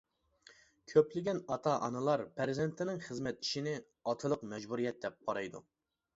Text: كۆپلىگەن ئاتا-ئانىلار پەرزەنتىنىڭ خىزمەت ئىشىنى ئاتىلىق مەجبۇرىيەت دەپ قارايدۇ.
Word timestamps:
كۆپلىگەن 0.93 1.41
ئاتا-ئانىلار 1.55 2.23
پەرزەنتىنىڭ 2.39 3.05
خىزمەت 3.09 3.45
ئىشىنى 3.45 3.75
ئاتىلىق 3.83 4.49
مەجبۇرىيەت 4.57 5.01
دەپ 5.07 5.23
قارايدۇ. 5.31 5.65